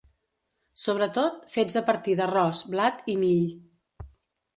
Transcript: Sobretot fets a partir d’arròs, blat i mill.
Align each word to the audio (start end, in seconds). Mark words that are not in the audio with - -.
Sobretot 0.83 1.43
fets 1.55 1.75
a 1.81 1.83
partir 1.89 2.15
d’arròs, 2.21 2.63
blat 2.77 3.05
i 3.15 3.15
mill. 3.25 3.45